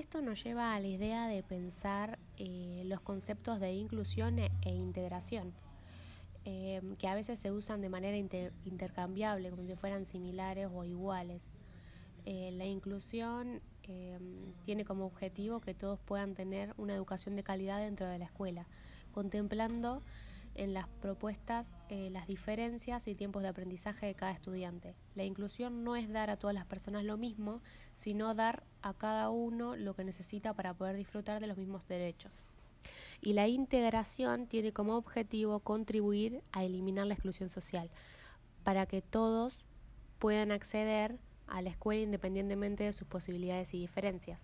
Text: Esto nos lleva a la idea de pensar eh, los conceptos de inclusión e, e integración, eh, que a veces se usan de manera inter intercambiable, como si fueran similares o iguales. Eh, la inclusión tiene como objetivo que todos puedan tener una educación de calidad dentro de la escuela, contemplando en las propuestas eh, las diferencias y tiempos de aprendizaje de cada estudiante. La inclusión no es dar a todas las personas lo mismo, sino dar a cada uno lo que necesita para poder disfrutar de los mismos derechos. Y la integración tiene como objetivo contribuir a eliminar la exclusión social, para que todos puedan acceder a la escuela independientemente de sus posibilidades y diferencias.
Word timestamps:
Esto 0.00 0.22
nos 0.22 0.42
lleva 0.42 0.74
a 0.74 0.80
la 0.80 0.86
idea 0.86 1.28
de 1.28 1.42
pensar 1.42 2.18
eh, 2.38 2.84
los 2.86 3.02
conceptos 3.02 3.60
de 3.60 3.74
inclusión 3.74 4.38
e, 4.38 4.50
e 4.62 4.70
integración, 4.70 5.52
eh, 6.46 6.80
que 6.98 7.06
a 7.06 7.14
veces 7.14 7.38
se 7.38 7.52
usan 7.52 7.82
de 7.82 7.90
manera 7.90 8.16
inter 8.16 8.54
intercambiable, 8.64 9.50
como 9.50 9.66
si 9.66 9.76
fueran 9.76 10.06
similares 10.06 10.68
o 10.72 10.84
iguales. 10.84 11.42
Eh, 12.24 12.50
la 12.52 12.64
inclusión 12.64 13.60
tiene 14.64 14.84
como 14.84 15.04
objetivo 15.04 15.60
que 15.60 15.74
todos 15.74 15.98
puedan 15.98 16.34
tener 16.34 16.72
una 16.78 16.94
educación 16.94 17.36
de 17.36 17.42
calidad 17.42 17.80
dentro 17.80 18.06
de 18.06 18.18
la 18.18 18.24
escuela, 18.24 18.66
contemplando 19.12 20.02
en 20.54 20.74
las 20.74 20.88
propuestas 21.00 21.74
eh, 21.88 22.10
las 22.10 22.26
diferencias 22.26 23.06
y 23.08 23.14
tiempos 23.14 23.42
de 23.42 23.48
aprendizaje 23.48 24.06
de 24.06 24.14
cada 24.14 24.32
estudiante. 24.32 24.94
La 25.14 25.24
inclusión 25.24 25.84
no 25.84 25.96
es 25.96 26.10
dar 26.10 26.30
a 26.30 26.36
todas 26.36 26.54
las 26.54 26.66
personas 26.66 27.04
lo 27.04 27.16
mismo, 27.16 27.60
sino 27.92 28.34
dar 28.34 28.64
a 28.82 28.94
cada 28.94 29.30
uno 29.30 29.76
lo 29.76 29.94
que 29.94 30.04
necesita 30.04 30.54
para 30.54 30.74
poder 30.74 30.96
disfrutar 30.96 31.40
de 31.40 31.46
los 31.46 31.56
mismos 31.56 31.86
derechos. 31.88 32.46
Y 33.20 33.34
la 33.34 33.48
integración 33.48 34.46
tiene 34.46 34.72
como 34.72 34.96
objetivo 34.96 35.60
contribuir 35.60 36.42
a 36.52 36.64
eliminar 36.64 37.06
la 37.06 37.14
exclusión 37.14 37.50
social, 37.50 37.90
para 38.64 38.86
que 38.86 39.02
todos 39.02 39.58
puedan 40.18 40.52
acceder 40.52 41.18
a 41.46 41.62
la 41.62 41.70
escuela 41.70 42.02
independientemente 42.02 42.84
de 42.84 42.92
sus 42.92 43.06
posibilidades 43.06 43.74
y 43.74 43.80
diferencias. 43.80 44.40